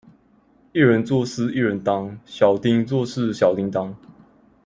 [0.73, 3.93] 一人做事一人當，小叮做事小叮噹